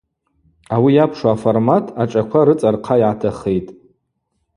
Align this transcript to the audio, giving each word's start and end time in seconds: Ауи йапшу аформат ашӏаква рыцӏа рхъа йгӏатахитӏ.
Ауи 0.73 0.91
йапшу 0.97 1.27
аформат 1.33 1.85
ашӏаква 2.01 2.41
рыцӏа 2.47 2.69
рхъа 2.75 2.95
йгӏатахитӏ. 2.99 3.71